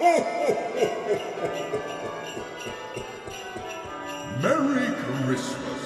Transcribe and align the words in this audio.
Merry 0.00 0.16
Christmas. 5.26 5.82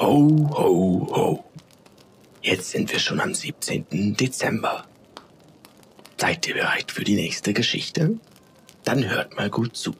Ho, 0.00 0.50
ho, 0.56 1.06
ho. 1.12 1.44
Jetzt 2.42 2.70
sind 2.70 2.90
wir 2.90 2.98
schon 2.98 3.20
am 3.20 3.32
17. 3.32 4.16
Dezember. 4.16 4.86
Seid 6.16 6.48
ihr 6.48 6.54
bereit 6.54 6.90
für 6.90 7.04
die 7.04 7.14
nächste 7.14 7.52
Geschichte? 7.52 8.18
Dann 8.82 9.08
hört 9.08 9.36
mal 9.36 9.50
gut 9.50 9.76
zu. 9.76 9.94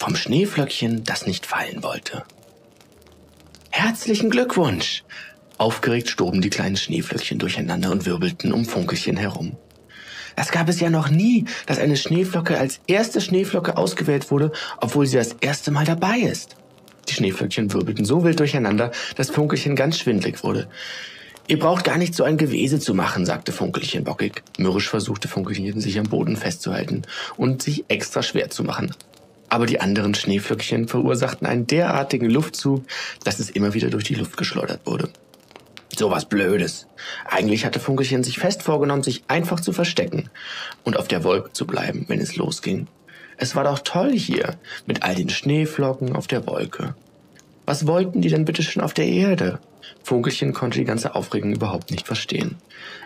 Vom 0.00 0.16
Schneeflöckchen, 0.16 1.04
das 1.04 1.26
nicht 1.26 1.44
fallen 1.44 1.82
wollte. 1.82 2.24
Herzlichen 3.68 4.30
Glückwunsch! 4.30 5.04
Aufgeregt 5.58 6.08
stoben 6.08 6.40
die 6.40 6.48
kleinen 6.48 6.78
Schneeflöckchen 6.78 7.38
durcheinander 7.38 7.90
und 7.90 8.06
wirbelten 8.06 8.54
um 8.54 8.64
Funkelchen 8.64 9.18
herum. 9.18 9.58
Das 10.36 10.52
gab 10.52 10.70
es 10.70 10.80
ja 10.80 10.88
noch 10.88 11.10
nie, 11.10 11.44
dass 11.66 11.78
eine 11.78 11.98
Schneeflocke 11.98 12.56
als 12.56 12.80
erste 12.86 13.20
Schneeflocke 13.20 13.76
ausgewählt 13.76 14.30
wurde, 14.30 14.52
obwohl 14.80 15.06
sie 15.06 15.18
das 15.18 15.36
erste 15.42 15.70
Mal 15.70 15.84
dabei 15.84 16.20
ist. 16.20 16.56
Die 17.10 17.14
Schneeflöckchen 17.14 17.70
wirbelten 17.70 18.06
so 18.06 18.24
wild 18.24 18.40
durcheinander, 18.40 18.92
dass 19.16 19.28
Funkelchen 19.28 19.76
ganz 19.76 19.98
schwindlig 19.98 20.42
wurde. 20.42 20.70
Ihr 21.46 21.58
braucht 21.58 21.84
gar 21.84 21.98
nicht 21.98 22.14
so 22.14 22.24
ein 22.24 22.38
Gewese 22.38 22.80
zu 22.80 22.94
machen, 22.94 23.26
sagte 23.26 23.52
Funkelchen 23.52 24.04
bockig. 24.04 24.44
Mürrisch 24.56 24.88
versuchte 24.88 25.28
Funkelchen, 25.28 25.78
sich 25.78 25.98
am 25.98 26.08
Boden 26.08 26.38
festzuhalten 26.38 27.02
und 27.36 27.60
sich 27.60 27.84
extra 27.88 28.22
schwer 28.22 28.48
zu 28.48 28.64
machen. 28.64 28.94
Aber 29.50 29.66
die 29.66 29.80
anderen 29.80 30.14
Schneeflöckchen 30.14 30.88
verursachten 30.88 31.46
einen 31.46 31.66
derartigen 31.66 32.30
Luftzug, 32.30 32.84
dass 33.24 33.40
es 33.40 33.50
immer 33.50 33.74
wieder 33.74 33.90
durch 33.90 34.04
die 34.04 34.14
Luft 34.14 34.36
geschleudert 34.36 34.86
wurde. 34.86 35.10
So 35.94 36.10
was 36.10 36.24
Blödes. 36.24 36.86
Eigentlich 37.28 37.66
hatte 37.66 37.80
Funkelchen 37.80 38.22
sich 38.22 38.38
fest 38.38 38.62
vorgenommen, 38.62 39.02
sich 39.02 39.24
einfach 39.26 39.60
zu 39.60 39.72
verstecken 39.72 40.30
und 40.84 40.96
auf 40.96 41.08
der 41.08 41.24
Wolke 41.24 41.52
zu 41.52 41.66
bleiben, 41.66 42.04
wenn 42.08 42.20
es 42.20 42.36
losging. 42.36 42.86
Es 43.36 43.56
war 43.56 43.64
doch 43.64 43.80
toll 43.80 44.12
hier, 44.12 44.56
mit 44.86 45.02
all 45.02 45.16
den 45.16 45.28
Schneeflocken 45.28 46.14
auf 46.14 46.28
der 46.28 46.46
Wolke. 46.46 46.94
Was 47.66 47.86
wollten 47.86 48.20
die 48.20 48.28
denn 48.28 48.44
bitte 48.44 48.62
schon 48.62 48.82
auf 48.82 48.94
der 48.94 49.06
Erde? 49.06 49.58
Funkelchen 50.02 50.52
konnte 50.52 50.78
die 50.78 50.84
ganze 50.84 51.14
Aufregung 51.14 51.52
überhaupt 51.52 51.90
nicht 51.90 52.06
verstehen. 52.06 52.56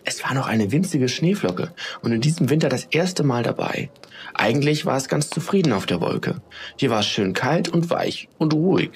Es 0.05 0.23
war 0.25 0.35
noch 0.35 0.47
eine 0.47 0.73
winzige 0.73 1.09
Schneeflocke 1.09 1.73
und 2.03 2.13
in 2.13 2.21
diesem 2.21 2.51
Winter 2.51 2.69
das 2.69 2.85
erste 2.85 3.23
Mal 3.23 3.43
dabei. 3.43 3.91
Eigentlich 4.35 4.87
war 4.87 4.97
es 4.97 5.09
ganz 5.09 5.31
zufrieden 5.31 5.73
auf 5.73 5.87
der 5.87 6.01
Wolke. 6.01 6.41
Hier 6.77 6.91
war 6.91 7.01
es 7.01 7.07
schön 7.07 7.33
kalt 7.33 7.69
und 7.69 7.91
weich 7.91 8.29
und 8.39 8.55
ruhig. 8.55 8.91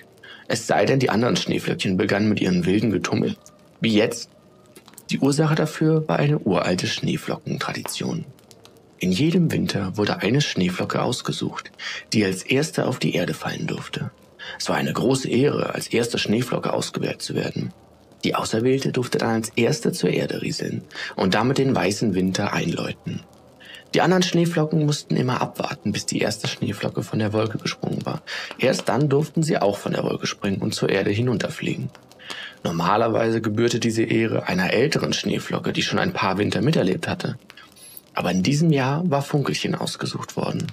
Es 0.49 0.67
sei 0.67 0.87
denn, 0.87 0.99
die 0.99 1.11
anderen 1.11 1.37
Schneeflöckchen 1.37 1.97
begannen 1.97 2.29
mit 2.29 2.41
ihren 2.41 2.65
wilden 2.65 2.91
Getummel. 2.91 3.37
Wie 3.81 3.95
jetzt. 3.95 4.31
Die 5.11 5.19
Ursache 5.19 5.55
dafür 5.55 6.07
war 6.09 6.19
eine 6.19 6.39
uralte 6.39 6.87
Schneeflockentradition. 6.87 8.25
In 8.99 9.13
jedem 9.13 9.53
Winter 9.53 9.97
wurde 9.97 10.23
eine 10.23 10.41
Schneeflocke 10.41 11.01
ausgesucht, 11.01 11.71
die 12.13 12.25
als 12.25 12.43
erste 12.43 12.87
auf 12.87 12.99
die 12.99 13.15
Erde 13.15 13.33
fallen 13.33 13.67
durfte. 13.67 14.11
Es 14.59 14.69
war 14.69 14.77
eine 14.77 14.93
große 14.93 15.29
Ehre, 15.29 15.75
als 15.75 15.89
erste 15.89 16.19
Schneeflocke 16.19 16.73
ausgewählt 16.73 17.23
zu 17.23 17.35
werden. 17.35 17.73
Die 18.25 18.35
Auserwählte 18.35 18.93
durfte 18.93 19.19
dann 19.19 19.37
als 19.37 19.51
erste 19.51 19.93
zur 19.93 20.11
Erde 20.11 20.43
rieseln 20.43 20.83
und 21.17 21.35
damit 21.35 21.59
den 21.59 21.75
weißen 21.75 22.15
Winter 22.15 22.53
einläuten. 22.53 23.23
Die 23.95 24.03
anderen 24.03 24.23
Schneeflocken 24.23 24.85
mussten 24.85 25.17
immer 25.17 25.41
abwarten, 25.41 25.93
bis 25.93 26.05
die 26.05 26.19
erste 26.19 26.47
Schneeflocke 26.47 27.03
von 27.03 27.19
der 27.19 27.33
Wolke 27.33 27.59
gesprungen 27.59 28.05
war. 28.05 28.23
Erst 28.59 28.89
dann 28.89 29.09
durften 29.09 29.43
sie 29.43 29.57
auch 29.59 29.79
von 29.79 29.93
der 29.93 30.05
Wolke 30.05 30.27
springen 30.27 30.61
und 30.61 30.75
zur 30.75 30.91
Erde 30.91 31.11
hinunterfliegen. 31.11 31.89
Normalerweise 32.65 33.41
gebührte 33.41 33.81
diese 33.81 34.03
Ehre 34.03 34.47
einer 34.47 34.73
älteren 34.73 35.15
Schneeflocke, 35.15 35.73
die 35.73 35.83
schon 35.83 35.99
ein 35.99 36.13
paar 36.13 36.37
Winter 36.37 36.61
miterlebt 36.61 37.09
hatte. 37.09 37.39
Aber 38.15 38.31
in 38.31 38.43
diesem 38.43 38.73
Jahr 38.73 39.09
war 39.09 39.23
Funkelchen 39.23 39.75
ausgesucht 39.75 40.37
worden. 40.37 40.67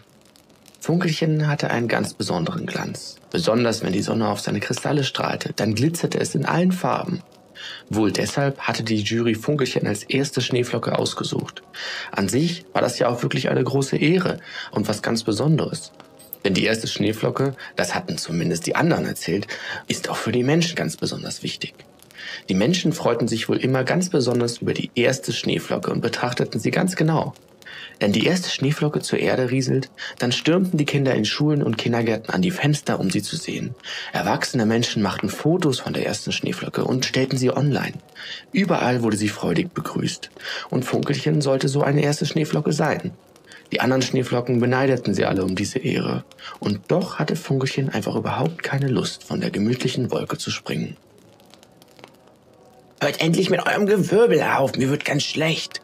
Funkelchen 0.86 1.48
hatte 1.48 1.72
einen 1.72 1.88
ganz 1.88 2.14
besonderen 2.14 2.68
Glanz. 2.68 3.16
Besonders 3.32 3.82
wenn 3.82 3.92
die 3.92 4.04
Sonne 4.04 4.30
auf 4.30 4.40
seine 4.40 4.60
Kristalle 4.60 5.04
strahlte, 5.04 5.52
dann 5.56 5.74
glitzerte 5.74 6.20
es 6.20 6.36
in 6.36 6.46
allen 6.46 6.72
Farben. 6.72 7.24
Wohl 7.90 8.12
deshalb 8.12 8.60
hatte 8.60 8.84
die 8.84 9.02
Jury 9.02 9.34
Funkelchen 9.34 9.88
als 9.88 10.04
erste 10.04 10.42
Schneeflocke 10.42 10.96
ausgesucht. 11.00 11.64
An 12.12 12.30
sich 12.30 12.66
war 12.72 12.84
das 12.84 13.00
ja 13.00 13.10
auch 13.10 13.24
wirklich 13.24 13.50
eine 13.50 13.64
große 13.64 13.98
Ehre 13.98 14.38
und 14.70 14.88
was 14.88 15.02
ganz 15.02 15.24
Besonderes. 15.24 15.92
Denn 16.44 16.54
die 16.54 16.66
erste 16.66 16.86
Schneeflocke, 16.86 17.56
das 17.76 17.96
hatten 17.96 18.20
zumindest 18.20 18.68
die 18.68 18.76
anderen 18.76 19.08
erzählt, 19.08 19.48
ist 19.88 20.08
auch 20.12 20.18
für 20.18 20.32
die 20.32 20.44
Menschen 20.44 20.76
ganz 20.76 20.98
besonders 20.98 21.42
wichtig. 21.42 21.74
Die 22.48 22.54
Menschen 22.54 22.94
freuten 22.94 23.28
sich 23.28 23.50
wohl 23.50 23.58
immer 23.58 23.84
ganz 23.84 24.10
besonders 24.12 24.60
über 24.60 24.76
die 24.76 24.92
erste 24.94 25.34
Schneeflocke 25.34 25.90
und 25.90 26.02
betrachteten 26.02 26.60
sie 26.60 26.70
ganz 26.70 26.96
genau. 26.96 27.34
Wenn 28.00 28.12
die 28.12 28.26
erste 28.26 28.50
Schneeflocke 28.50 29.02
zur 29.02 29.20
Erde 29.20 29.52
rieselt, 29.52 29.90
dann 30.20 30.32
stürmten 30.32 30.78
die 30.78 30.86
Kinder 30.86 31.16
in 31.16 31.26
Schulen 31.26 31.64
und 31.64 31.78
Kindergärten 31.78 32.34
an 32.34 32.42
die 32.42 32.52
Fenster, 32.52 33.00
um 33.00 33.10
sie 33.10 33.22
zu 33.22 33.36
sehen. 33.36 33.76
Erwachsene 34.12 34.66
Menschen 34.66 35.02
machten 35.02 35.30
Fotos 35.30 35.80
von 35.80 35.94
der 35.94 36.06
ersten 36.06 36.32
Schneeflocke 36.32 36.84
und 36.84 37.06
stellten 37.06 37.38
sie 37.38 37.56
online. 37.56 37.94
Überall 38.52 39.02
wurde 39.02 39.18
sie 39.18 39.30
freudig 39.30 39.74
begrüßt. 39.74 40.30
Und 40.70 40.84
Funkelchen 40.84 41.42
sollte 41.42 41.68
so 41.68 41.84
eine 41.84 42.02
erste 42.02 42.26
Schneeflocke 42.26 42.74
sein. 42.74 43.12
Die 43.72 43.82
anderen 43.82 44.02
Schneeflocken 44.02 44.60
beneideten 44.60 45.14
sie 45.14 45.26
alle 45.26 45.44
um 45.44 45.56
diese 45.56 45.80
Ehre. 45.80 46.24
Und 46.60 46.82
doch 46.90 47.18
hatte 47.18 47.36
Funkelchen 47.36 47.90
einfach 47.90 48.16
überhaupt 48.16 48.62
keine 48.62 48.88
Lust, 48.88 49.24
von 49.24 49.42
der 49.42 49.52
gemütlichen 49.52 50.12
Wolke 50.12 50.38
zu 50.38 50.52
springen. 50.52 50.98
Hört 53.02 53.22
endlich 53.22 53.50
mit 53.50 53.66
eurem 53.66 53.86
Gewirbel 53.86 54.42
auf, 54.42 54.78
mir 54.78 54.90
wird 54.90 55.06
ganz 55.06 55.24
schlecht, 55.24 55.82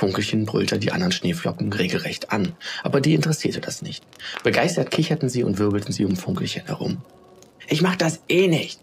Funkelchen 0.00 0.46
brüllte 0.46 0.78
die 0.78 0.92
anderen 0.92 1.12
Schneeflocken 1.12 1.70
regelrecht 1.74 2.32
an, 2.32 2.54
aber 2.82 3.02
die 3.02 3.12
interessierte 3.12 3.60
das 3.60 3.82
nicht. 3.82 4.02
Begeistert 4.42 4.90
kicherten 4.90 5.28
sie 5.28 5.44
und 5.44 5.58
wirbelten 5.58 5.92
sie 5.92 6.06
um 6.06 6.16
Funkelchen 6.16 6.64
herum. 6.64 7.02
Ich 7.68 7.82
mach 7.82 7.96
das 7.96 8.22
eh 8.30 8.48
nicht! 8.48 8.80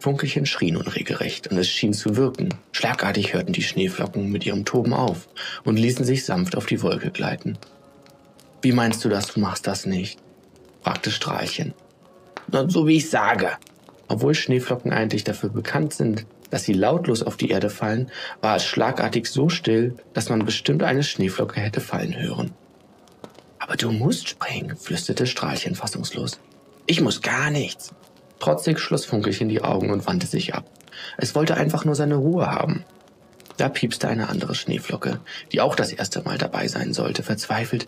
Funkelchen 0.00 0.46
schrie 0.46 0.72
nun 0.72 0.88
regelrecht 0.88 1.46
und 1.46 1.56
es 1.56 1.68
schien 1.68 1.92
zu 1.92 2.16
wirken. 2.16 2.52
Schlagartig 2.72 3.32
hörten 3.32 3.52
die 3.52 3.62
Schneeflocken 3.62 4.28
mit 4.28 4.44
ihrem 4.44 4.64
Toben 4.64 4.92
auf 4.92 5.28
und 5.62 5.78
ließen 5.78 6.04
sich 6.04 6.24
sanft 6.24 6.56
auf 6.56 6.66
die 6.66 6.82
Wolke 6.82 7.12
gleiten. 7.12 7.56
Wie 8.60 8.72
meinst 8.72 9.04
du 9.04 9.08
das, 9.08 9.28
du 9.28 9.38
machst 9.38 9.68
das 9.68 9.86
nicht? 9.86 10.18
fragte 10.82 11.12
Strahlchen. 11.12 11.74
Na, 12.50 12.68
so 12.68 12.88
wie 12.88 12.96
ich 12.96 13.08
sage. 13.08 13.52
Obwohl 14.08 14.34
Schneeflocken 14.34 14.92
eigentlich 14.92 15.22
dafür 15.22 15.50
bekannt 15.50 15.94
sind, 15.94 16.26
dass 16.50 16.64
sie 16.64 16.72
lautlos 16.72 17.22
auf 17.22 17.36
die 17.36 17.50
Erde 17.50 17.70
fallen, 17.70 18.10
war 18.40 18.56
es 18.56 18.64
schlagartig 18.64 19.26
so 19.26 19.48
still, 19.48 19.96
dass 20.12 20.28
man 20.28 20.44
bestimmt 20.44 20.82
eine 20.82 21.02
Schneeflocke 21.02 21.60
hätte 21.60 21.80
fallen 21.80 22.20
hören. 22.20 22.52
Aber 23.58 23.76
du 23.76 23.92
musst 23.92 24.28
springen, 24.28 24.76
flüsterte 24.76 25.26
Strahlchen 25.26 25.74
fassungslos. 25.74 26.40
Ich 26.86 27.00
muss 27.00 27.22
gar 27.22 27.50
nichts. 27.50 27.92
Trotzig 28.40 28.80
schloss 28.80 29.04
Funkelchen 29.04 29.48
die 29.48 29.62
Augen 29.62 29.90
und 29.90 30.06
wandte 30.06 30.26
sich 30.26 30.54
ab. 30.54 30.64
Es 31.18 31.34
wollte 31.34 31.56
einfach 31.56 31.84
nur 31.84 31.94
seine 31.94 32.16
Ruhe 32.16 32.50
haben. 32.50 32.84
Da 33.58 33.68
piepste 33.68 34.08
eine 34.08 34.28
andere 34.28 34.54
Schneeflocke, 34.54 35.20
die 35.52 35.60
auch 35.60 35.74
das 35.74 35.92
erste 35.92 36.22
Mal 36.22 36.38
dabei 36.38 36.66
sein 36.66 36.94
sollte, 36.94 37.22
verzweifelt. 37.22 37.86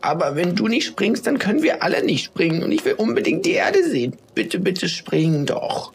Aber 0.00 0.36
wenn 0.36 0.56
du 0.56 0.66
nicht 0.66 0.86
springst, 0.86 1.26
dann 1.26 1.38
können 1.38 1.62
wir 1.62 1.82
alle 1.82 2.02
nicht 2.04 2.24
springen 2.24 2.62
und 2.62 2.72
ich 2.72 2.84
will 2.84 2.94
unbedingt 2.94 3.44
die 3.44 3.52
Erde 3.52 3.88
sehen. 3.88 4.16
Bitte, 4.34 4.58
bitte 4.58 4.88
springen 4.88 5.46
doch. 5.46 5.92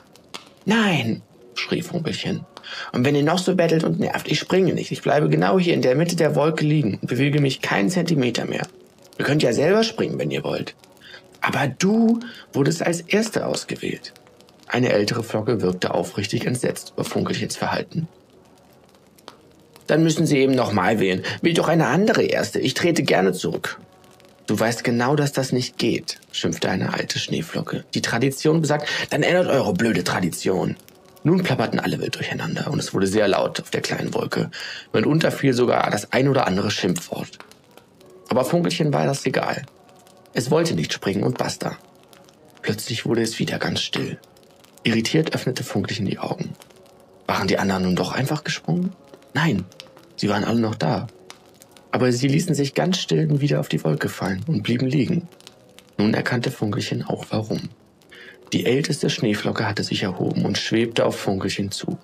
Nein, 0.66 1.24
schrie 1.56 1.82
Funkelchen. 1.82 2.46
Und 2.92 3.06
wenn 3.06 3.16
ihr 3.16 3.24
noch 3.24 3.40
so 3.40 3.56
bettelt 3.56 3.84
und 3.84 4.00
nervt, 4.00 4.30
ich 4.30 4.40
springe 4.40 4.74
nicht. 4.74 4.92
Ich 4.92 5.02
bleibe 5.02 5.30
genau 5.30 5.60
hier 5.60 5.74
in 5.74 5.82
der 5.82 5.96
Mitte 5.96 6.16
der 6.16 6.36
Wolke 6.36 6.66
liegen 6.66 7.00
und 7.02 7.08
bewege 7.08 7.42
mich 7.42 7.62
keinen 7.62 7.90
Zentimeter 7.90 8.46
mehr. 8.46 8.68
Ihr 9.18 9.26
könnt 9.26 9.44
ja 9.44 9.54
selber 9.54 9.84
springen, 9.84 10.20
wenn 10.20 10.32
ihr 10.32 10.44
wollt. 10.44 10.76
Aber 11.42 11.68
du 11.68 12.20
wurdest 12.54 12.86
als 12.86 13.02
Erste 13.02 13.46
ausgewählt. 13.46 14.14
Eine 14.68 14.92
ältere 14.92 15.24
Flocke 15.24 15.62
wirkte 15.62 15.94
aufrichtig 15.94 16.46
entsetzt 16.46 16.94
über 16.96 17.04
Funkelchens 17.04 17.56
Verhalten. 17.56 18.08
Dann 19.88 20.04
müssen 20.04 20.28
Sie 20.28 20.38
eben 20.38 20.54
nochmal 20.54 21.00
wählen. 21.00 21.24
Will 21.42 21.56
doch 21.56 21.68
eine 21.68 21.88
andere 21.88 22.24
Erste. 22.24 22.60
Ich 22.60 22.76
trete 22.76 23.02
gerne 23.02 23.34
zurück. 23.34 23.80
Du 24.46 24.60
weißt 24.60 24.84
genau, 24.84 25.16
dass 25.16 25.32
das 25.32 25.52
nicht 25.52 25.78
geht, 25.78 26.18
schimpfte 26.32 26.70
eine 26.70 26.94
alte 26.94 27.20
Schneeflocke. 27.20 27.86
Die 27.94 28.02
Tradition 28.02 28.62
besagt, 28.62 28.88
dann 29.12 29.22
ändert 29.22 29.48
eure 29.48 29.74
blöde 29.74 30.04
Tradition. 30.04 30.76
Nun 31.24 31.44
plapperten 31.44 31.80
alle 31.80 32.00
wild 32.00 32.16
durcheinander 32.16 32.72
und 32.72 32.80
es 32.80 32.94
wurde 32.94 33.08
sehr 33.08 33.28
laut 33.28 33.60
auf 33.60 33.70
der 33.70 33.82
kleinen 33.82 34.14
Wolke. 34.14 34.50
Mitunter 34.94 35.32
fiel 35.32 35.54
sogar 35.54 35.90
das 35.90 36.14
ein 36.14 36.30
oder 36.30 36.48
andere 36.48 36.72
Schimpfwort. 36.72 37.40
Aber 38.30 38.46
Funkelchen 38.46 38.94
war 38.94 39.06
das 39.06 39.26
egal. 39.26 39.64
Es 40.34 40.52
wollte 40.52 40.76
nicht 40.76 40.94
springen 40.94 41.24
und 41.24 41.38
basta. 41.38 41.78
Plötzlich 42.62 43.06
wurde 43.06 43.22
es 43.22 43.40
wieder 43.40 43.60
ganz 43.60 43.82
still. 43.82 44.20
Irritiert 44.84 45.34
öffnete 45.34 45.64
Funkelchen 45.64 46.06
die 46.06 46.20
Augen. 46.20 46.54
Waren 47.28 47.48
die 47.48 47.58
anderen 47.58 47.84
nun 47.84 47.96
doch 47.96 48.14
einfach 48.14 48.44
gesprungen? 48.44 48.94
Nein, 49.34 49.66
sie 50.16 50.30
waren 50.30 50.44
alle 50.44 50.60
noch 50.60 50.76
da. 50.76 51.08
Aber 51.92 52.12
sie 52.12 52.28
ließen 52.28 52.56
sich 52.56 52.76
ganz 52.76 52.98
still 52.98 53.42
wieder 53.42 53.60
auf 53.60 53.68
die 53.68 53.84
Wolke 53.84 54.10
fallen 54.10 54.44
und 54.48 54.64
blieben 54.64 54.88
liegen. 54.88 55.28
Nun 55.98 56.14
erkannte 56.14 56.52
Funkelchen 56.52 57.04
auch 57.04 57.26
warum. 57.30 57.70
Die 58.54 58.66
älteste 58.66 59.10
Schneeflocke 59.10 59.68
hatte 59.68 59.84
sich 59.84 60.04
erhoben 60.04 60.46
und 60.46 60.58
schwebte 60.58 61.06
auf 61.06 61.16
Funkelchen 61.20 61.72
zu. 61.72 61.98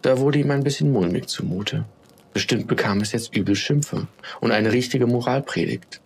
Da 0.00 0.18
wurde 0.18 0.38
ihm 0.38 0.50
ein 0.50 0.64
bisschen 0.64 0.90
mulmig 0.90 1.28
zumute. 1.28 1.84
Bestimmt 2.32 2.66
bekam 2.66 3.00
es 3.00 3.12
jetzt 3.12 3.36
übel 3.36 3.54
Schimpfe 3.54 4.08
und 4.40 4.52
eine 4.52 4.72
richtige 4.72 5.06
Moralpredigt. 5.06 6.00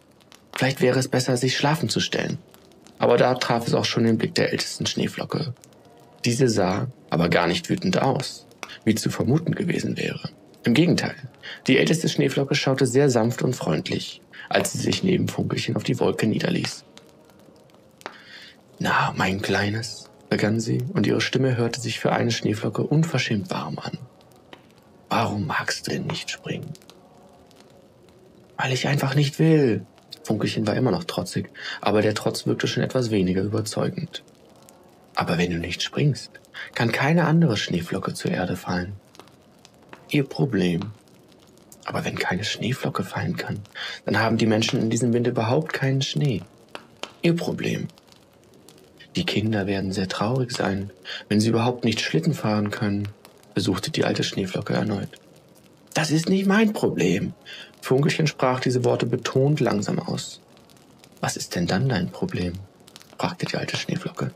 Vielleicht 0.57 0.81
wäre 0.81 0.99
es 0.99 1.09
besser, 1.09 1.37
sich 1.37 1.57
schlafen 1.57 1.89
zu 1.89 2.01
stellen. 2.01 2.39
Aber 2.99 3.17
da 3.17 3.35
traf 3.35 3.69
es 3.69 3.75
auch 3.75 3.85
schon 3.85 4.05
den 4.05 4.19
Blick 4.19 4.35
der 4.35 4.51
ältesten 4.51 4.87
Schneeflocke. 4.87 5.55
Diese 6.25 6.49
sah 6.49 6.89
aber 7.11 7.29
gar 7.29 7.47
nicht 7.47 7.69
wütend 7.71 8.03
aus, 8.03 8.47
wie 8.85 8.97
zu 8.97 9.11
vermuten 9.11 9.55
gewesen 9.55 9.97
wäre. 9.97 10.31
Im 10.65 10.75
Gegenteil, 10.75 11.15
die 11.69 11.79
älteste 11.79 12.09
Schneeflocke 12.09 12.57
schaute 12.57 12.87
sehr 12.87 13.09
sanft 13.11 13.43
und 13.43 13.55
freundlich, 13.55 14.21
als 14.49 14.73
sie 14.73 14.79
sich 14.79 15.05
neben 15.05 15.29
Funkelchen 15.29 15.77
auf 15.77 15.85
die 15.85 16.01
Wolke 16.01 16.27
niederließ. 16.27 16.85
Na, 18.79 19.15
mein 19.17 19.41
Kleines, 19.41 20.11
begann 20.29 20.61
sie, 20.61 20.85
und 20.93 21.07
ihre 21.07 21.23
Stimme 21.23 21.57
hörte 21.57 21.81
sich 21.81 21.99
für 21.99 22.13
eine 22.13 22.31
Schneeflocke 22.31 22.83
unverschämt 22.83 23.51
warm 23.51 23.79
an. 23.79 23.99
Warum 25.09 25.47
magst 25.47 25.87
du 25.87 25.93
denn 25.93 26.07
nicht 26.07 26.31
springen? 26.31 26.73
Weil 28.59 28.73
ich 28.73 28.87
einfach 28.87 29.15
nicht 29.15 29.39
will. 29.39 29.87
Funkelchen 30.25 30.67
war 30.67 30.75
immer 30.75 30.91
noch 30.91 31.05
trotzig, 31.05 31.49
aber 31.81 32.03
der 32.03 32.15
Trotz 32.15 32.47
wirkte 32.47 32.67
schon 32.67 32.83
etwas 32.83 33.11
weniger 33.11 33.43
überzeugend. 33.43 34.25
Aber 35.15 35.39
wenn 35.39 35.53
du 35.53 35.59
nicht 35.59 35.83
springst, 35.83 36.31
kann 36.75 36.93
keine 36.93 37.25
andere 37.25 37.57
Schneeflocke 37.57 38.13
zur 38.13 38.33
Erde 38.33 38.57
fallen. 38.57 38.95
Ihr 40.11 40.25
Problem. 40.25 40.93
Aber 41.87 42.05
wenn 42.05 42.17
keine 42.17 42.45
Schneeflocke 42.45 43.05
fallen 43.05 43.37
kann, 43.37 43.61
dann 44.05 44.19
haben 44.19 44.37
die 44.37 44.47
Menschen 44.47 44.81
in 44.81 44.91
diesem 44.91 45.13
Winter 45.13 45.31
überhaupt 45.31 45.73
keinen 45.73 46.03
Schnee. 46.03 46.43
Ihr 47.23 47.37
Problem. 47.37 47.89
Die 49.17 49.25
Kinder 49.25 49.67
werden 49.67 49.93
sehr 49.93 50.09
traurig 50.09 50.53
sein, 50.53 50.91
wenn 51.29 51.41
sie 51.41 51.49
überhaupt 51.49 51.85
nicht 51.85 52.01
Schlitten 52.01 52.35
fahren 52.35 52.71
können 52.71 53.09
besuchte 53.57 53.91
die 53.91 54.05
alte 54.05 54.23
Schneeflocke 54.23 54.75
erneut. 54.75 55.09
Das 55.95 56.11
ist 56.11 56.29
nicht 56.29 56.45
mein 56.45 56.75
Problem. 56.75 57.33
Funkelchen 57.81 58.27
sprach 58.27 58.61
diese 58.61 58.85
Worte 58.85 59.07
betont 59.07 59.61
langsam 59.61 59.99
aus. 59.99 60.43
Was 61.23 61.39
ist 61.39 61.55
denn 61.55 61.67
dann 61.67 61.89
dein 61.89 62.11
Problem? 62.11 62.53
fragte 63.17 63.47
die 63.47 63.57
alte 63.57 63.79
Schneeflocke. 63.79 64.31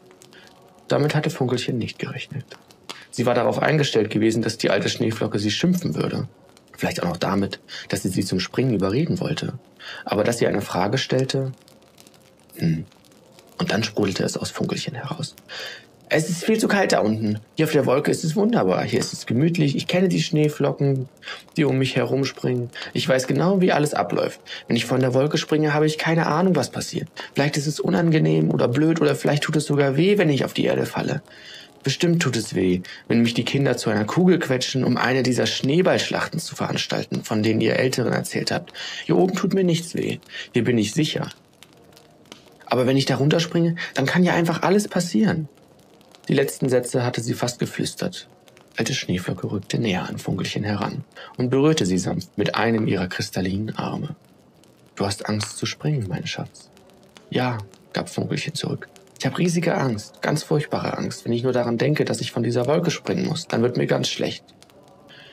Damit 0.88 1.14
hatte 1.14 1.28
Funkelchen 1.28 1.76
nicht 1.76 1.98
gerechnet. 1.98 2.46
Sie 3.10 3.26
war 3.26 3.34
darauf 3.34 3.58
eingestellt 3.58 4.08
gewesen, 4.08 4.40
dass 4.40 4.56
die 4.56 4.70
alte 4.70 4.88
Schneeflocke 4.88 5.38
sie 5.38 5.50
schimpfen 5.50 5.94
würde. 5.94 6.26
Vielleicht 6.72 7.02
auch 7.02 7.08
noch 7.08 7.18
damit, 7.18 7.60
dass 7.90 8.04
sie 8.04 8.08
sie 8.08 8.24
zum 8.24 8.40
Springen 8.40 8.72
überreden 8.72 9.20
wollte. 9.20 9.52
Aber 10.06 10.24
dass 10.24 10.38
sie 10.38 10.46
eine 10.46 10.62
Frage 10.62 10.96
stellte. 10.96 11.52
Hm. 12.56 12.86
Und 13.60 13.70
dann 13.70 13.84
sprudelte 13.84 14.24
es 14.24 14.36
aus 14.36 14.50
Funkelchen 14.50 14.94
heraus. 14.94 15.36
Es 16.08 16.28
ist 16.28 16.44
viel 16.44 16.58
zu 16.58 16.66
kalt 16.66 16.90
da 16.90 17.00
unten. 17.00 17.38
Hier 17.54 17.66
auf 17.66 17.72
der 17.72 17.86
Wolke 17.86 18.10
ist 18.10 18.24
es 18.24 18.34
wunderbar. 18.34 18.82
Hier 18.82 18.98
ist 18.98 19.12
es 19.12 19.26
gemütlich. 19.26 19.76
Ich 19.76 19.86
kenne 19.86 20.08
die 20.08 20.22
Schneeflocken, 20.22 21.08
die 21.56 21.64
um 21.64 21.78
mich 21.78 21.94
herumspringen. 21.94 22.70
Ich 22.94 23.08
weiß 23.08 23.28
genau, 23.28 23.60
wie 23.60 23.70
alles 23.70 23.94
abläuft. 23.94 24.40
Wenn 24.66 24.74
ich 24.74 24.86
von 24.86 24.98
der 24.98 25.14
Wolke 25.14 25.38
springe, 25.38 25.72
habe 25.72 25.86
ich 25.86 25.98
keine 25.98 26.26
Ahnung, 26.26 26.56
was 26.56 26.70
passiert. 26.70 27.06
Vielleicht 27.34 27.56
ist 27.56 27.68
es 27.68 27.78
unangenehm 27.78 28.50
oder 28.50 28.66
blöd 28.66 29.00
oder 29.00 29.14
vielleicht 29.14 29.44
tut 29.44 29.54
es 29.54 29.66
sogar 29.66 29.96
weh, 29.96 30.18
wenn 30.18 30.30
ich 30.30 30.44
auf 30.44 30.52
die 30.52 30.64
Erde 30.64 30.84
falle. 30.84 31.22
Bestimmt 31.84 32.20
tut 32.22 32.36
es 32.36 32.54
weh, 32.54 32.80
wenn 33.06 33.22
mich 33.22 33.34
die 33.34 33.44
Kinder 33.44 33.76
zu 33.76 33.88
einer 33.88 34.04
Kugel 34.04 34.38
quetschen, 34.40 34.82
um 34.82 34.96
eine 34.96 35.22
dieser 35.22 35.46
Schneeballschlachten 35.46 36.40
zu 36.40 36.56
veranstalten, 36.56 37.22
von 37.22 37.42
denen 37.42 37.60
ihr 37.60 37.76
Älteren 37.76 38.12
erzählt 38.12 38.50
habt. 38.50 38.72
Hier 39.06 39.16
oben 39.16 39.36
tut 39.36 39.54
mir 39.54 39.64
nichts 39.64 39.94
weh. 39.94 40.18
Hier 40.52 40.64
bin 40.64 40.76
ich 40.76 40.92
sicher. 40.92 41.28
Aber 42.70 42.87
wenn 42.87 42.96
ich 42.96 43.05
da 43.05 43.17
runterspringe, 43.17 43.76
dann 43.94 44.06
kann 44.06 44.25
ja 44.25 44.32
einfach 44.32 44.62
alles 44.62 44.88
passieren. 44.88 45.49
Die 46.28 46.34
letzten 46.34 46.69
Sätze 46.69 47.05
hatte 47.05 47.20
sie 47.20 47.34
fast 47.34 47.58
geflüstert. 47.58 48.28
Alte 48.76 48.94
Schneeflocke 48.94 49.50
rückte 49.50 49.78
näher 49.78 50.08
an 50.08 50.19
Funkelchen 50.19 50.62
heran 50.62 51.05
und 51.37 51.50
berührte 51.50 51.84
sie 51.84 51.99
sanft 51.99 52.38
mit 52.38 52.55
einem 52.55 52.87
ihrer 52.87 53.08
kristallinen 53.08 53.76
Arme. 53.76 54.14
Du 54.94 55.05
hast 55.05 55.28
Angst 55.28 55.58
zu 55.58 55.67
springen, 55.67 56.06
mein 56.08 56.26
Schatz. 56.26 56.70
Ja, 57.28 57.58
gab 57.93 58.08
Funkelchen 58.08 58.55
zurück. 58.55 58.88
Ich 59.19 59.26
habe 59.26 59.38
riesige 59.38 59.75
Angst, 59.75 60.23
ganz 60.23 60.44
furchtbare 60.44 60.96
Angst. 60.96 61.25
Wenn 61.25 61.32
ich 61.32 61.43
nur 61.43 61.52
daran 61.52 61.76
denke, 61.76 62.05
dass 62.05 62.20
ich 62.20 62.32
von 62.32 62.43
dieser 62.43 62.66
Wolke 62.66 62.90
springen 62.90 63.26
muss, 63.26 63.49
dann 63.49 63.62
wird 63.62 63.76
mir 63.76 63.87
ganz 63.87 64.08
schlecht. 64.08 64.44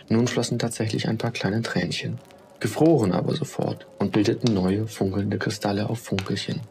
Nun 0.10 0.28
flossen 0.28 0.58
tatsächlich 0.58 1.08
ein 1.08 1.18
paar 1.18 1.32
kleine 1.32 1.62
Tränchen, 1.62 2.18
gefroren 2.60 3.12
aber 3.12 3.36
sofort 3.36 3.88
und 4.00 4.12
bildeten 4.12 4.54
neue, 4.54 4.88
funkelnde 4.88 5.38
Kristalle 5.38 5.90
auf 5.90 6.00
Funkelchen. 6.00 6.62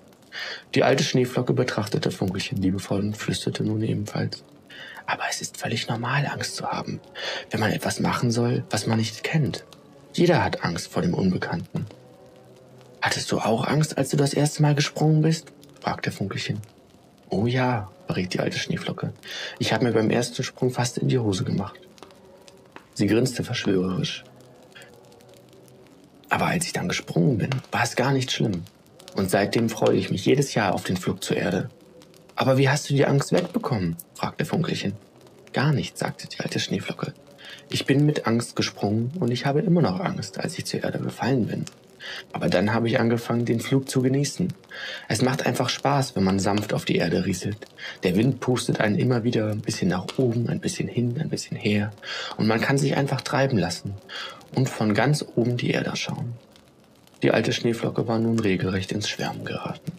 Die 0.75 0.83
alte 0.83 1.05
Schneeflocke 1.05 1.53
betrachtete 1.53 2.11
Funkelchen 2.11 2.61
liebevoll 2.61 3.00
und 3.00 3.17
flüsterte 3.17 3.65
nun 3.65 3.83
ebenfalls. 3.83 4.44
Aber 5.06 5.23
es 5.31 5.41
ist 5.41 5.56
völlig 5.56 5.88
normal, 5.88 6.27
Angst 6.27 6.56
zu 6.56 6.67
haben, 6.67 7.00
wenn 7.50 7.61
man 7.61 7.73
etwas 7.73 8.00
machen 8.00 8.31
soll, 8.31 8.65
was 8.71 8.87
man 8.87 8.99
nicht 8.99 9.23
kennt. 9.23 9.65
Jeder 10.12 10.43
hat 10.43 10.65
Angst 10.65 10.88
vor 10.88 11.03
dem 11.03 11.15
Unbekannten. 11.15 11.87
Hattest 13.00 13.31
du 13.31 13.38
auch 13.38 13.67
Angst, 13.67 13.99
als 13.99 14.09
du 14.09 14.17
das 14.17 14.35
erste 14.35 14.62
Mal 14.62 14.75
gesprungen 14.75 15.23
bist? 15.23 15.53
fragte 15.81 16.11
Funkelchen. 16.11 16.61
Oh 17.29 17.47
ja, 17.47 17.91
beriet 18.09 18.35
die 18.35 18.41
alte 18.41 18.59
Schneeflocke. 18.59 19.12
Ich 19.59 19.73
habe 19.73 19.85
mir 19.85 19.93
beim 19.93 20.11
ersten 20.11 20.43
Sprung 20.43 20.71
fast 20.71 20.99
in 20.99 21.09
die 21.09 21.19
Hose 21.19 21.44
gemacht. 21.44 21.79
Sie 22.94 23.06
grinste 23.06 23.44
verschwörerisch. 23.44 24.25
Aber 26.31 26.47
als 26.47 26.67
ich 26.67 26.73
dann 26.73 26.88
gesprungen 26.88 27.38
bin, 27.38 27.50
war 27.71 27.85
es 27.85 27.94
gar 27.94 28.12
nicht 28.12 28.33
schlimm. 28.33 28.65
Und 29.17 29.31
seitdem 29.31 29.71
freue 29.71 29.97
ich 29.97 30.11
mich 30.11 30.27
jedes 30.27 30.55
Jahr 30.55 30.75
auf 30.75 30.85
den 30.85 30.99
Flug 30.99 31.25
zur 31.25 31.39
Erde. 31.39 31.71
Aber 32.35 32.59
wie 32.59 32.69
hast 32.69 32.91
du 32.91 32.95
die 32.95 33.07
Angst 33.07 33.33
wegbekommen? 33.33 33.97
fragte 34.15 34.45
Funkelchen. 34.45 34.93
Gar 35.55 35.73
nicht, 35.73 35.97
sagte 35.97 36.29
die 36.29 36.41
alte 36.41 36.61
Schneeflocke. 36.61 37.15
Ich 37.71 37.87
bin 37.87 38.05
mit 38.05 38.27
Angst 38.27 38.57
gesprungen 38.57 39.11
und 39.19 39.31
ich 39.31 39.47
habe 39.47 39.61
immer 39.61 39.81
noch 39.81 40.01
Angst, 40.01 40.39
als 40.39 40.59
ich 40.59 40.67
zur 40.67 40.85
Erde 40.85 40.99
gefallen 40.99 41.47
bin. 41.47 41.65
Aber 42.33 42.51
dann 42.51 42.75
habe 42.75 42.89
ich 42.89 43.01
angefangen, 43.01 43.47
den 43.47 43.61
Flug 43.61 43.89
zu 43.89 44.03
genießen. 44.03 44.53
Es 45.09 45.23
macht 45.23 45.47
einfach 45.47 45.71
Spaß, 45.71 46.15
wenn 46.15 46.23
man 46.23 46.39
sanft 46.39 46.75
auf 46.75 46.85
die 46.85 46.97
Erde 46.97 47.25
rieselt. 47.25 47.57
Der 48.03 48.17
Wind 48.17 48.41
pustet 48.41 48.81
einen 48.81 48.99
immer 48.99 49.25
wieder 49.25 49.49
ein 49.49 49.62
bisschen 49.62 49.89
nach 49.89 50.07
oben, 50.19 50.51
ein 50.51 50.61
bisschen 50.61 50.89
hin, 50.89 51.19
ein 51.19 51.31
bisschen 51.31 51.57
her. 51.57 51.91
Und 52.37 52.47
man 52.47 52.61
kann 52.61 52.77
sich 52.77 52.97
einfach 52.99 53.23
treiben 53.23 53.57
lassen 53.57 53.95
und 54.55 54.69
von 54.69 54.93
ganz 54.93 55.25
oben 55.35 55.57
die 55.57 55.71
Erde 55.71 55.97
schauen. 55.97 56.35
Die 57.23 57.31
alte 57.31 57.53
Schneeflocke 57.53 58.07
war 58.07 58.19
nun 58.19 58.39
regelrecht 58.39 58.93
ins 58.93 59.09
Schwärmen 59.09 59.45
geraten. 59.45 59.93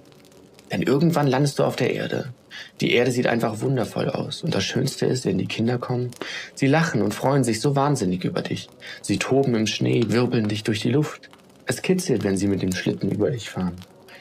Denn 0.72 0.82
irgendwann 0.82 1.28
landest 1.28 1.60
du 1.60 1.64
auf 1.64 1.76
der 1.76 1.94
Erde. 1.94 2.34
Die 2.82 2.92
Erde 2.92 3.12
sieht 3.12 3.28
einfach 3.28 3.62
wundervoll 3.62 4.10
aus. 4.10 4.44
Und 4.44 4.54
das 4.54 4.64
Schönste 4.64 5.06
ist, 5.06 5.26
wenn 5.26 5.38
die 5.38 5.48
Kinder 5.48 5.78
kommen, 5.78 6.12
sie 6.56 6.68
lachen 6.68 7.02
und 7.02 7.14
freuen 7.14 7.44
sich 7.44 7.62
so 7.62 7.76
wahnsinnig 7.76 8.24
über 8.24 8.42
dich. 8.42 8.70
Sie 9.02 9.18
toben 9.18 9.56
im 9.56 9.68
Schnee, 9.68 10.04
wirbeln 10.08 10.48
dich 10.48 10.64
durch 10.64 10.82
die 10.82 10.92
Luft. 10.92 11.30
Es 11.66 11.82
kitzelt, 11.82 12.24
wenn 12.24 12.38
sie 12.38 12.48
mit 12.48 12.62
dem 12.62 12.74
Schlitten 12.74 13.12
über 13.12 13.32
dich 13.32 13.50
fahren. 13.50 13.76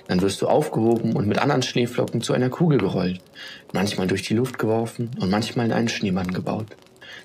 Dann 0.08 0.20
wirst 0.20 0.40
du 0.40 0.46
aufgehoben 0.46 1.14
und 1.14 1.26
mit 1.26 1.38
anderen 1.38 1.62
Schneeflocken 1.62 2.20
zu 2.20 2.32
einer 2.32 2.48
Kugel 2.48 2.78
gerollt. 2.78 3.20
Manchmal 3.72 4.06
durch 4.06 4.22
die 4.22 4.34
Luft 4.34 4.58
geworfen 4.58 5.10
und 5.20 5.30
manchmal 5.30 5.66
in 5.66 5.72
einen 5.72 5.88
Schneemann 5.88 6.32
gebaut. 6.32 6.76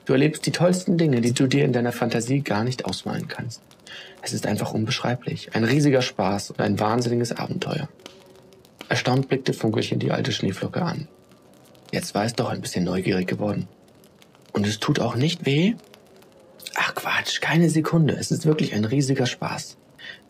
Du 0.05 0.13
erlebst 0.13 0.45
die 0.45 0.51
tollsten 0.51 0.98
Dinge, 0.98 1.21
die 1.21 1.33
du 1.33 1.48
dir 1.48 1.65
in 1.65 1.74
deiner 1.74 1.91
Fantasie 1.91 2.41
gar 2.41 2.63
nicht 2.63 2.86
ausmalen 2.86 3.27
kannst. 3.27 3.62
Es 4.21 4.33
ist 4.33 4.45
einfach 4.45 4.74
unbeschreiblich. 4.74 5.55
Ein 5.55 5.63
riesiger 5.63 6.01
Spaß 6.01 6.51
und 6.51 6.62
ein 6.62 6.79
wahnsinniges 6.79 7.31
Abenteuer. 7.31 7.89
Erstaunt 8.89 9.27
blickte 9.29 9.53
Funkelchen 9.53 10.00
die 10.00 10.12
alte 10.12 10.31
Schneeflocke 10.31 10.81
an. 10.81 11.07
Jetzt 11.91 12.15
war 12.15 12.25
es 12.25 12.33
doch 12.33 12.50
ein 12.50 12.62
bisschen 12.62 12.86
neugierig 12.86 13.27
geworden. 13.27 13.67
Und 14.53 14.67
es 14.67 14.79
tut 14.79 15.00
auch 15.00 15.15
nicht 15.15 15.45
weh? 15.45 15.75
Ach 16.75 16.95
Quatsch, 16.95 17.41
keine 17.41 17.69
Sekunde. 17.69 18.15
Es 18.15 18.31
ist 18.31 18.45
wirklich 18.45 18.74
ein 18.74 18.86
riesiger 18.86 19.25
Spaß. 19.25 19.77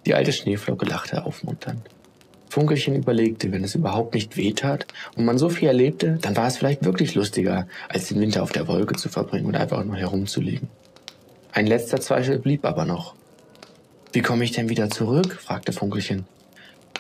Die 0.06 0.16
alte 0.16 0.34
Schneeflocke 0.34 0.86
lachte 0.86 1.26
aufmunternd. 1.26 1.82
Funkelchen 2.52 2.98
überlegte, 2.98 3.54
wenn 3.54 3.64
es 3.64 3.76
überhaupt 3.76 4.14
nicht 4.14 4.36
weh 4.36 4.52
tat 4.52 4.86
und 5.16 5.24
man 5.24 5.38
so 5.38 5.48
viel 5.48 5.70
erlebte, 5.70 6.20
dann 6.22 6.36
war 6.36 6.48
es 6.48 6.58
vielleicht 6.58 6.84
wirklich 6.84 7.16
lustiger, 7.16 7.66
als 7.88 8.10
den 8.10 8.20
Winter 8.20 8.44
auf 8.44 8.52
der 8.52 8.68
Wolke 8.68 8.96
zu 8.96 9.08
verbringen 9.08 9.46
und 9.46 9.56
einfach 9.56 9.82
nur 9.86 9.96
herumzuliegen. 9.96 10.68
Ein 11.54 11.66
letzter 11.66 12.02
Zweifel 12.02 12.40
blieb 12.40 12.66
aber 12.66 12.84
noch. 12.84 13.16
Wie 14.12 14.22
komme 14.22 14.44
ich 14.44 14.52
denn 14.52 14.68
wieder 14.68 14.90
zurück? 14.90 15.40
fragte 15.40 15.72
Funkelchen. 15.72 16.26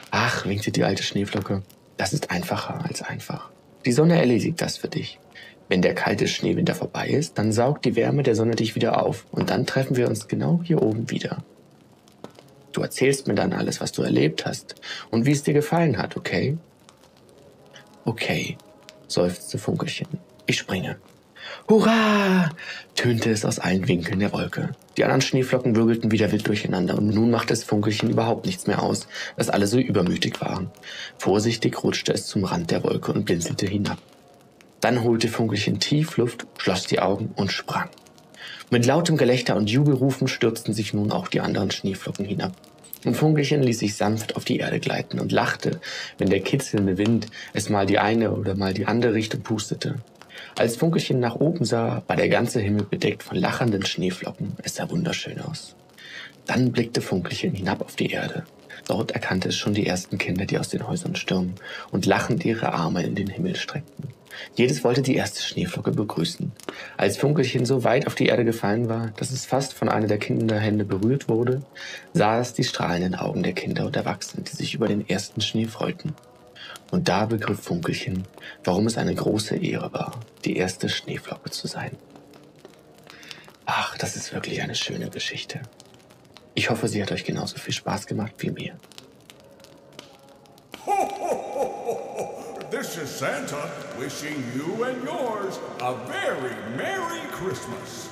Ach, 0.09 0.45
winkte 0.45 0.71
die 0.71 0.85
alte 0.85 1.03
Schneeflocke. 1.03 1.63
Das 1.97 2.13
ist 2.13 2.31
einfacher 2.31 2.85
als 2.85 3.01
einfach. 3.01 3.49
Die 3.85 3.91
Sonne 3.91 4.17
erledigt 4.17 4.61
das 4.61 4.77
für 4.77 4.87
dich. 4.87 5.19
Wenn 5.67 5.81
der 5.81 5.95
kalte 5.95 6.29
Schneewinter 6.29 6.75
vorbei 6.75 7.09
ist, 7.09 7.37
dann 7.37 7.51
saugt 7.51 7.83
die 7.83 7.97
Wärme 7.97 8.23
der 8.23 8.35
Sonne 8.35 8.55
dich 8.55 8.75
wieder 8.75 9.05
auf 9.05 9.25
und 9.31 9.49
dann 9.49 9.65
treffen 9.65 9.97
wir 9.97 10.07
uns 10.07 10.29
genau 10.29 10.61
hier 10.63 10.81
oben 10.81 11.09
wieder. 11.09 11.43
Du 12.71 12.81
erzählst 12.81 13.27
mir 13.27 13.35
dann 13.35 13.53
alles, 13.53 13.81
was 13.81 13.91
du 13.91 14.01
erlebt 14.01 14.45
hast 14.45 14.75
und 15.09 15.25
wie 15.25 15.31
es 15.31 15.43
dir 15.43 15.53
gefallen 15.53 15.97
hat, 15.97 16.17
okay? 16.17 16.57
Okay, 18.05 18.57
seufzte 19.07 19.57
Funkelchen. 19.57 20.07
Ich 20.45 20.57
springe. 20.57 20.97
Hurra! 21.67 22.49
tönte 22.95 23.31
es 23.31 23.45
aus 23.45 23.59
allen 23.59 23.87
Winkeln 23.87 24.19
der 24.19 24.31
Wolke. 24.31 24.71
Die 24.97 25.03
anderen 25.03 25.21
Schneeflocken 25.21 25.75
wirbelten 25.75 26.11
wieder 26.11 26.31
wild 26.31 26.47
durcheinander 26.47 26.97
und 26.97 27.09
nun 27.09 27.31
machte 27.31 27.53
es 27.53 27.63
Funkelchen 27.63 28.09
überhaupt 28.09 28.45
nichts 28.45 28.67
mehr 28.67 28.81
aus, 28.81 29.07
dass 29.37 29.49
alle 29.49 29.67
so 29.67 29.79
übermütig 29.79 30.41
waren. 30.41 30.69
Vorsichtig 31.17 31.83
rutschte 31.83 32.13
es 32.13 32.27
zum 32.27 32.43
Rand 32.43 32.71
der 32.71 32.83
Wolke 32.83 33.11
und 33.13 33.25
blinzelte 33.25 33.65
hinab. 33.65 33.97
Dann 34.81 35.03
holte 35.03 35.27
Funkelchen 35.27 35.79
tief 35.79 36.17
Luft, 36.17 36.47
schloss 36.57 36.87
die 36.87 36.99
Augen 36.99 37.31
und 37.35 37.51
sprang. 37.51 37.89
Mit 38.73 38.85
lautem 38.85 39.17
Gelächter 39.17 39.57
und 39.57 39.69
Jubelrufen 39.69 40.29
stürzten 40.29 40.73
sich 40.73 40.93
nun 40.93 41.11
auch 41.11 41.27
die 41.27 41.41
anderen 41.41 41.71
Schneeflocken 41.71 42.23
hinab. 42.23 42.53
Und 43.03 43.17
Funkelchen 43.17 43.61
ließ 43.61 43.79
sich 43.79 43.97
sanft 43.97 44.37
auf 44.37 44.45
die 44.45 44.59
Erde 44.59 44.79
gleiten 44.79 45.19
und 45.19 45.33
lachte, 45.33 45.81
wenn 46.17 46.29
der 46.29 46.39
kitzelnde 46.39 46.97
Wind 46.97 47.27
es 47.51 47.67
mal 47.67 47.85
die 47.85 47.99
eine 47.99 48.31
oder 48.31 48.55
mal 48.55 48.73
die 48.73 48.85
andere 48.85 49.13
Richtung 49.13 49.41
pustete. 49.41 49.95
Als 50.57 50.77
Funkelchen 50.77 51.19
nach 51.19 51.35
oben 51.35 51.65
sah, 51.65 52.03
war 52.07 52.15
der 52.15 52.29
ganze 52.29 52.61
Himmel 52.61 52.85
bedeckt 52.85 53.23
von 53.23 53.35
lachenden 53.35 53.85
Schneeflocken. 53.85 54.53
Es 54.63 54.75
sah 54.75 54.89
wunderschön 54.89 55.41
aus. 55.41 55.75
Dann 56.45 56.71
blickte 56.71 57.01
Funkelchen 57.01 57.53
hinab 57.53 57.81
auf 57.81 57.97
die 57.97 58.11
Erde. 58.11 58.45
Dort 58.87 59.11
erkannte 59.11 59.49
es 59.49 59.57
schon 59.57 59.73
die 59.73 59.85
ersten 59.85 60.17
Kinder, 60.17 60.45
die 60.45 60.57
aus 60.57 60.69
den 60.69 60.87
Häusern 60.87 61.17
stürmen 61.17 61.55
und 61.91 62.05
lachend 62.05 62.45
ihre 62.45 62.71
Arme 62.71 63.03
in 63.03 63.15
den 63.15 63.27
Himmel 63.27 63.57
streckten. 63.57 64.13
Jedes 64.55 64.83
wollte 64.83 65.01
die 65.01 65.15
erste 65.15 65.41
Schneeflocke 65.41 65.91
begrüßen. 65.91 66.51
Als 66.97 67.17
Funkelchen 67.17 67.65
so 67.65 67.83
weit 67.83 68.07
auf 68.07 68.15
die 68.15 68.27
Erde 68.27 68.45
gefallen 68.45 68.89
war, 68.89 69.11
dass 69.17 69.31
es 69.31 69.45
fast 69.45 69.73
von 69.73 69.89
einer 69.89 70.07
der 70.07 70.17
Kinderhände 70.17 70.85
berührt 70.85 71.29
wurde, 71.29 71.61
sah 72.13 72.39
es 72.39 72.53
die 72.53 72.63
strahlenden 72.63 73.15
Augen 73.15 73.43
der 73.43 73.53
Kinder 73.53 73.85
und 73.85 73.95
Erwachsenen, 73.95 74.45
die 74.45 74.55
sich 74.55 74.73
über 74.73 74.87
den 74.87 75.07
ersten 75.07 75.41
Schnee 75.41 75.65
freuten. 75.65 76.13
Und 76.91 77.07
da 77.07 77.25
begriff 77.25 77.61
Funkelchen, 77.61 78.27
warum 78.63 78.87
es 78.87 78.97
eine 78.97 79.15
große 79.15 79.55
Ehre 79.55 79.93
war, 79.93 80.19
die 80.43 80.57
erste 80.57 80.89
Schneeflocke 80.89 81.49
zu 81.49 81.67
sein. 81.67 81.91
Ach, 83.65 83.97
das 83.97 84.15
ist 84.15 84.33
wirklich 84.33 84.61
eine 84.61 84.75
schöne 84.75 85.09
Geschichte. 85.09 85.61
Ich 86.53 86.69
hoffe, 86.69 86.89
sie 86.89 87.01
hat 87.01 87.11
euch 87.11 87.23
genauso 87.23 87.57
viel 87.57 87.73
Spaß 87.73 88.07
gemacht 88.07 88.33
wie 88.39 88.51
mir. 88.51 88.75
Santa 93.05 93.71
wishing 93.97 94.43
you 94.55 94.83
and 94.83 95.03
yours 95.03 95.59
a 95.79 95.95
very 96.07 96.55
Merry 96.75 97.21
Christmas. 97.31 98.09